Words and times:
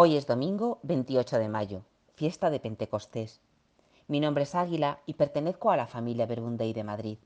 Hoy 0.00 0.16
es 0.16 0.28
domingo 0.28 0.78
28 0.84 1.40
de 1.40 1.48
mayo, 1.48 1.82
fiesta 2.14 2.50
de 2.50 2.60
Pentecostés. 2.60 3.40
Mi 4.06 4.20
nombre 4.20 4.44
es 4.44 4.54
Águila 4.54 5.00
y 5.06 5.14
pertenezco 5.14 5.72
a 5.72 5.76
la 5.76 5.88
familia 5.88 6.24
Verbundey 6.24 6.72
de 6.72 6.84
Madrid. 6.84 7.18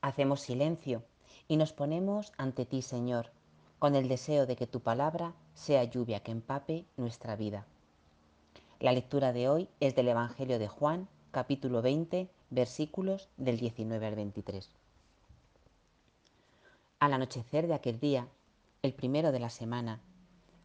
Hacemos 0.00 0.40
silencio 0.40 1.02
y 1.48 1.58
nos 1.58 1.74
ponemos 1.74 2.32
ante 2.38 2.64
ti, 2.64 2.80
Señor, 2.80 3.30
con 3.78 3.94
el 3.94 4.08
deseo 4.08 4.46
de 4.46 4.56
que 4.56 4.66
tu 4.66 4.80
palabra 4.80 5.34
sea 5.52 5.84
lluvia 5.84 6.20
que 6.20 6.32
empape 6.32 6.86
nuestra 6.96 7.36
vida. 7.36 7.66
La 8.80 8.92
lectura 8.92 9.34
de 9.34 9.50
hoy 9.50 9.68
es 9.78 9.94
del 9.94 10.08
Evangelio 10.08 10.58
de 10.58 10.68
Juan, 10.68 11.08
capítulo 11.30 11.82
20, 11.82 12.30
versículos 12.48 13.28
del 13.36 13.58
19 13.58 14.06
al 14.06 14.14
23. 14.14 14.70
Al 17.00 17.12
anochecer 17.12 17.66
de 17.66 17.74
aquel 17.74 18.00
día, 18.00 18.28
el 18.80 18.94
primero 18.94 19.30
de 19.30 19.40
la 19.40 19.50
semana, 19.50 20.00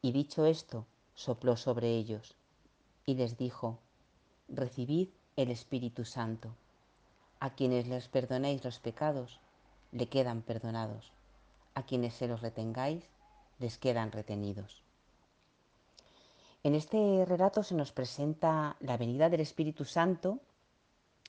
Y 0.00 0.12
dicho 0.12 0.46
esto, 0.46 0.86
sopló 1.14 1.56
sobre 1.56 1.90
ellos 1.90 2.36
y 3.04 3.14
les 3.14 3.36
dijo, 3.36 3.78
recibid 4.48 5.08
el 5.36 5.50
Espíritu 5.50 6.04
Santo. 6.04 6.54
A 7.40 7.50
quienes 7.50 7.86
les 7.88 8.08
perdonéis 8.08 8.64
los 8.64 8.78
pecados, 8.78 9.40
le 9.92 10.08
quedan 10.08 10.42
perdonados. 10.42 11.12
A 11.74 11.84
quienes 11.84 12.14
se 12.14 12.28
los 12.28 12.42
retengáis, 12.42 13.04
les 13.58 13.78
quedan 13.78 14.12
retenidos. 14.12 14.82
En 16.62 16.74
este 16.74 17.24
relato 17.24 17.62
se 17.62 17.74
nos 17.74 17.92
presenta 17.92 18.76
la 18.80 18.96
venida 18.96 19.28
del 19.30 19.40
Espíritu 19.40 19.84
Santo 19.84 20.40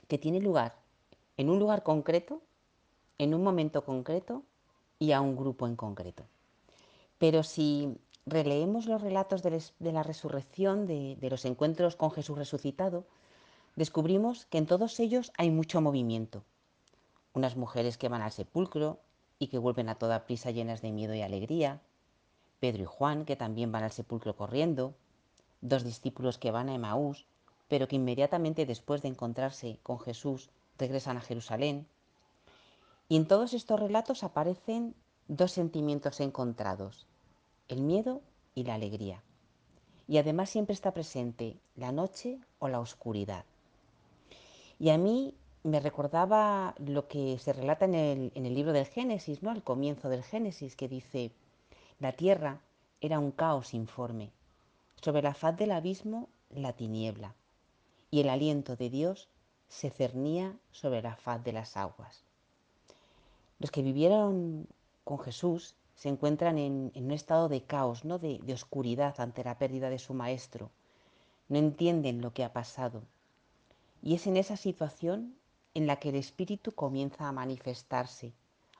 que 0.07 0.17
tiene 0.17 0.39
lugar 0.39 0.75
en 1.37 1.49
un 1.49 1.59
lugar 1.59 1.83
concreto, 1.83 2.41
en 3.17 3.33
un 3.33 3.43
momento 3.43 3.85
concreto 3.85 4.43
y 4.97 5.13
a 5.13 5.21
un 5.21 5.37
grupo 5.37 5.67
en 5.67 5.75
concreto. 5.75 6.25
Pero 7.17 7.43
si 7.43 7.95
releemos 8.25 8.85
los 8.85 9.01
relatos 9.01 9.41
de, 9.43 9.91
la 9.91 10.03
resurrección, 10.03 10.85
de, 10.85 11.17
de 11.19 11.29
los 11.29 11.45
encuentros 11.45 11.95
con 11.95 12.11
Jesús 12.11 12.37
resucitado, 12.37 13.05
descubrimos 13.75 14.45
que 14.45 14.57
en 14.57 14.65
todos 14.65 14.99
ellos 14.99 15.31
hay 15.37 15.51
mucho 15.51 15.81
movimiento. 15.81 16.43
Unas 17.33 17.55
mujeres 17.55 17.97
que 17.97 18.09
van 18.09 18.21
al 18.21 18.31
sepulcro 18.31 18.99
y 19.39 19.47
que 19.47 19.57
vuelven 19.57 19.89
a 19.89 19.95
toda 19.95 20.25
prisa 20.25 20.51
llenas 20.51 20.81
de 20.81 20.91
miedo 20.91 21.13
y 21.13 21.21
alegría, 21.21 21.81
Pedro 22.59 22.83
y 22.83 22.85
Juan 22.85 23.25
que 23.25 23.35
también 23.35 23.71
van 23.71 23.83
al 23.83 23.91
sepulcro 23.91 24.35
corriendo, 24.35 24.93
dos 25.61 25.83
discípulos 25.83 26.37
que 26.37 26.51
van 26.51 26.69
a 26.69 26.75
Emaús, 26.75 27.25
pero 27.67 27.87
que 27.87 27.95
inmediatamente 27.95 28.65
después 28.65 29.01
de 29.01 29.09
encontrarse 29.09 29.79
con 29.83 29.99
Jesús 29.99 30.49
regresan 30.77 31.17
a 31.17 31.21
Jerusalén. 31.21 31.87
Y 33.07 33.15
en 33.15 33.27
todos 33.27 33.53
estos 33.53 33.79
relatos 33.79 34.23
aparecen 34.23 34.95
dos 35.27 35.51
sentimientos 35.51 36.19
encontrados, 36.19 37.07
el 37.69 37.81
miedo 37.81 38.21
y 38.55 38.63
la 38.65 38.75
alegría. 38.75 39.23
Y 40.07 40.17
además 40.17 40.49
siempre 40.49 40.73
está 40.73 40.91
presente 40.91 41.57
la 41.75 41.91
noche 41.91 42.39
o 42.59 42.67
la 42.67 42.79
oscuridad. 42.79 43.45
Y 44.79 44.89
a 44.89 44.97
mí 44.97 45.35
me 45.63 45.79
recordaba 45.79 46.75
lo 46.77 47.07
que 47.07 47.37
se 47.37 47.53
relata 47.53 47.85
en 47.85 47.95
el, 47.95 48.31
en 48.35 48.45
el 48.45 48.53
libro 48.53 48.73
del 48.73 48.85
Génesis, 48.85 49.43
¿no? 49.43 49.51
Al 49.51 49.63
comienzo 49.63 50.09
del 50.09 50.23
Génesis, 50.23 50.75
que 50.75 50.87
dice, 50.87 51.31
la 51.99 52.11
tierra 52.11 52.59
era 53.01 53.19
un 53.19 53.31
caos 53.31 53.73
informe, 53.73 54.31
sobre 55.01 55.21
la 55.21 55.33
faz 55.33 55.55
del 55.57 55.71
abismo 55.71 56.27
la 56.49 56.73
tiniebla, 56.73 57.35
y 58.11 58.21
el 58.21 58.29
aliento 58.29 58.75
de 58.75 58.89
Dios 58.89 59.29
se 59.67 59.89
cernía 59.89 60.57
sobre 60.71 61.01
la 61.01 61.15
faz 61.15 61.43
de 61.43 61.53
las 61.53 61.77
aguas. 61.77 62.23
Los 63.59 63.71
que 63.71 63.83
vivieron 63.83 64.67
con 65.03 65.19
Jesús 65.19 65.75
se 65.99 66.07
encuentran 66.07 66.57
en, 66.57 66.93
un 66.95 67.11
estado 67.11 67.49
de 67.49 67.61
caos, 67.63 68.05
¿no? 68.05 68.19
De, 68.19 68.39
oscuridad 68.53 69.19
ante 69.19 69.43
la 69.43 69.57
pérdida 69.57 69.89
de 69.89 69.99
su 69.99 70.13
maestro. 70.13 70.71
No 71.49 71.57
entienden 71.57 72.21
lo 72.21 72.33
que 72.33 72.45
ha 72.45 72.53
pasado. 72.53 73.03
Y 74.01 74.15
es 74.15 74.25
en 74.25 74.37
esa 74.37 74.55
situación 74.55 75.35
en 75.73 75.87
la 75.87 75.97
que 75.97 76.09
el 76.09 76.15
espíritu 76.15 76.71
comienza 76.71 77.27
a 77.27 77.33
manifestarse, 77.33 78.31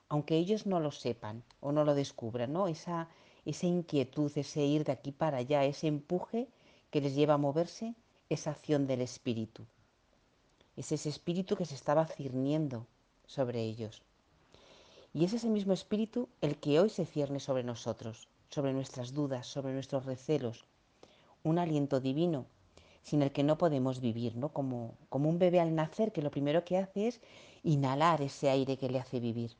aunque 0.08 0.38
ellos 0.38 0.64
no 0.64 0.80
lo 0.80 0.92
sepan 0.92 1.42
o 1.60 1.72
no 1.72 1.84
lo 1.84 1.94
descubran, 1.94 2.54
¿no? 2.54 2.68
Esa, 2.68 3.10
esa 3.44 3.66
inquietud, 3.66 4.32
ese 4.34 4.64
ir 4.64 4.84
de 4.84 4.92
aquí 4.92 5.12
para 5.12 5.36
allá, 5.36 5.66
ese 5.66 5.88
empuje 5.88 6.48
que 6.90 7.02
les 7.02 7.14
lleva 7.14 7.34
a 7.34 7.44
moverse, 7.46 7.94
esa 8.30 8.52
acción 8.52 8.86
del 8.86 9.02
espíritu. 9.02 9.66
Es 10.74 10.90
ese 10.90 11.10
espíritu 11.10 11.54
que 11.54 11.66
se 11.66 11.74
estaba 11.74 12.06
cirniendo 12.06 12.86
sobre 13.26 13.60
ellos. 13.60 14.02
Y 15.12 15.24
es 15.24 15.32
ese 15.32 15.48
mismo 15.48 15.72
espíritu 15.72 16.28
el 16.40 16.56
que 16.58 16.78
hoy 16.78 16.88
se 16.88 17.04
cierne 17.04 17.40
sobre 17.40 17.64
nosotros, 17.64 18.28
sobre 18.48 18.72
nuestras 18.72 19.12
dudas, 19.12 19.46
sobre 19.46 19.72
nuestros 19.72 20.04
recelos. 20.04 20.64
Un 21.42 21.58
aliento 21.58 22.00
divino 22.00 22.46
sin 23.02 23.22
el 23.22 23.32
que 23.32 23.42
no 23.42 23.58
podemos 23.58 24.00
vivir, 24.00 24.36
¿no? 24.36 24.50
Como, 24.50 24.94
como 25.08 25.28
un 25.28 25.38
bebé 25.38 25.58
al 25.60 25.74
nacer 25.74 26.12
que 26.12 26.22
lo 26.22 26.30
primero 26.30 26.64
que 26.64 26.78
hace 26.78 27.08
es 27.08 27.20
inhalar 27.62 28.22
ese 28.22 28.50
aire 28.50 28.76
que 28.76 28.88
le 28.88 29.00
hace 29.00 29.20
vivir. 29.20 29.56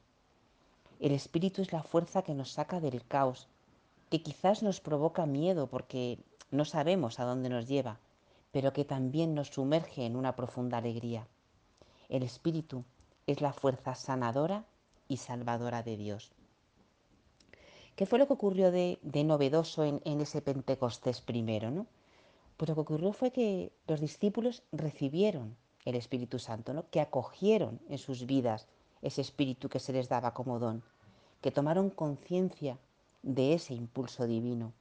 El 1.01 1.13
espíritu 1.13 1.63
es 1.63 1.73
la 1.73 1.83
fuerza 1.83 2.23
que 2.23 2.35
nos 2.35 2.53
saca 2.53 2.81
del 2.81 3.05
caos, 3.05 3.49
que 4.11 4.23
quizás 4.23 4.63
nos 4.63 4.81
provoca 4.81 5.27
miedo 5.27 5.67
porque 5.67 6.19
no 6.51 6.65
sabemos 6.65 7.19
a 7.19 7.25
dónde 7.25 7.49
nos 7.49 7.67
lleva, 7.67 7.99
pero 8.53 8.73
que 8.73 8.85
también 8.85 9.35
nos 9.35 9.49
sumerge 9.49 10.05
en 10.05 10.17
una 10.17 10.37
profunda 10.37 10.79
alegría. 10.79 11.27
El 12.09 12.23
espíritu 12.23 12.85
es 13.27 13.41
la 13.41 13.53
fuerza 13.53 13.95
sanadora 13.95 14.65
y 15.11 15.19
salvadora 15.19 15.83
de 15.83 15.99
Dios. 15.99 16.33
¿Qué 17.97 18.07
fue 18.07 18.19
lo 18.19 18.27
que 18.27 18.33
ocurrió 18.33 18.71
de, 18.71 18.99
novedoso 19.03 19.85
en, 19.85 20.21
ese 20.23 20.41
Pentecostés 20.41 21.21
primero? 21.21 21.71
¿no? 21.71 21.87
Pues 22.57 22.71
lo 22.71 22.75
que 22.77 22.81
ocurrió 22.81 23.13
fue 23.13 23.31
que 23.31 23.73
los 23.87 24.01
discípulos 24.01 24.63
recibieron 24.73 25.57
el 25.85 25.97
Espíritu 25.97 26.39
Santo, 26.39 26.73
¿no? 26.73 26.89
que 26.91 27.01
acogieron 27.01 27.81
en 27.91 27.99
sus 27.99 28.25
vidas 28.25 28.69
ese 29.03 29.21
Espíritu 29.21 29.69
que 29.69 29.81
se 29.81 29.93
les 29.93 30.09
daba 30.09 30.33
como 30.33 30.59
don, 30.59 30.83
que 31.43 31.51
tomaron 31.51 31.91
conciencia 31.91 32.79
de 33.23 33.55
ese 33.55 33.75
impulso 33.75 34.27
divino. 34.27 34.73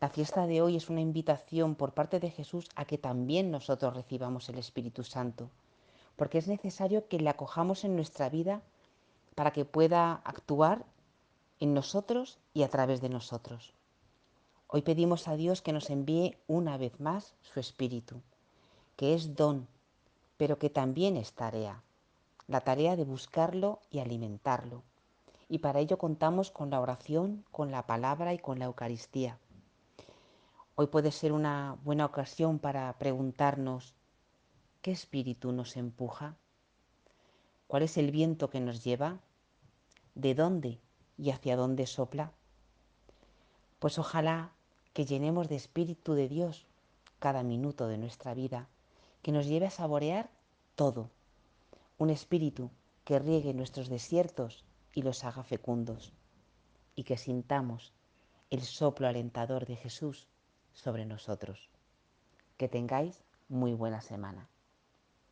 La 0.00 0.10
fiesta 0.10 0.46
de 0.46 0.60
hoy 0.60 0.76
es 0.76 0.90
una 0.90 1.00
invitación 1.00 1.74
por 1.74 1.94
parte 1.94 2.20
de 2.20 2.30
Jesús 2.30 2.68
a 2.76 2.84
que 2.84 2.98
también 2.98 3.50
nosotros 3.50 3.94
recibamos 3.94 4.48
el 4.50 4.58
Espíritu 4.58 5.02
Santo, 5.02 5.48
porque 6.16 6.38
es 6.38 6.46
necesario 6.46 7.08
que 7.08 7.18
le 7.18 7.30
acojamos 7.30 7.84
en 7.84 7.96
nuestra 7.96 8.28
vida 8.28 8.62
para 9.34 9.52
que 9.52 9.64
pueda 9.64 10.14
actuar 10.24 10.84
en 11.60 11.74
nosotros 11.74 12.38
y 12.52 12.62
a 12.62 12.68
través 12.68 13.00
de 13.00 13.08
nosotros. 13.08 13.74
Hoy 14.66 14.82
pedimos 14.82 15.28
a 15.28 15.36
Dios 15.36 15.62
que 15.62 15.72
nos 15.72 15.90
envíe 15.90 16.36
una 16.46 16.76
vez 16.76 16.98
más 17.00 17.34
su 17.42 17.60
Espíritu, 17.60 18.20
que 18.96 19.14
es 19.14 19.36
don, 19.36 19.68
pero 20.36 20.58
que 20.58 20.70
también 20.70 21.16
es 21.16 21.32
tarea, 21.32 21.82
la 22.48 22.60
tarea 22.60 22.96
de 22.96 23.04
buscarlo 23.04 23.80
y 23.90 24.00
alimentarlo. 24.00 24.82
Y 25.48 25.58
para 25.58 25.80
ello 25.80 25.98
contamos 25.98 26.50
con 26.50 26.70
la 26.70 26.80
oración, 26.80 27.44
con 27.50 27.70
la 27.70 27.86
palabra 27.86 28.34
y 28.34 28.38
con 28.38 28.58
la 28.58 28.64
Eucaristía. 28.64 29.38
Hoy 30.74 30.88
puede 30.88 31.12
ser 31.12 31.32
una 31.32 31.76
buena 31.84 32.06
ocasión 32.06 32.58
para 32.58 32.92
preguntarnos, 32.98 33.94
¿qué 34.82 34.90
espíritu 34.90 35.52
nos 35.52 35.76
empuja? 35.76 36.34
¿Cuál 37.66 37.82
es 37.82 37.96
el 37.96 38.10
viento 38.10 38.50
que 38.50 38.60
nos 38.60 38.84
lleva? 38.84 39.20
¿De 40.14 40.34
dónde 40.34 40.80
y 41.16 41.30
hacia 41.30 41.56
dónde 41.56 41.86
sopla? 41.86 42.32
Pues 43.78 43.98
ojalá 43.98 44.52
que 44.92 45.04
llenemos 45.04 45.48
de 45.48 45.56
Espíritu 45.56 46.14
de 46.14 46.28
Dios 46.28 46.66
cada 47.18 47.42
minuto 47.42 47.88
de 47.88 47.98
nuestra 47.98 48.34
vida, 48.34 48.68
que 49.22 49.32
nos 49.32 49.46
lleve 49.46 49.66
a 49.66 49.70
saborear 49.70 50.30
todo. 50.74 51.10
Un 51.96 52.10
espíritu 52.10 52.70
que 53.04 53.18
riegue 53.18 53.54
nuestros 53.54 53.88
desiertos 53.88 54.64
y 54.92 55.02
los 55.02 55.24
haga 55.24 55.42
fecundos, 55.42 56.12
y 56.94 57.04
que 57.04 57.16
sintamos 57.16 57.94
el 58.50 58.60
soplo 58.60 59.08
alentador 59.08 59.66
de 59.66 59.76
Jesús 59.76 60.28
sobre 60.74 61.06
nosotros. 61.06 61.70
Que 62.58 62.68
tengáis 62.68 63.24
muy 63.48 63.72
buena 63.72 64.00
semana. 64.02 64.48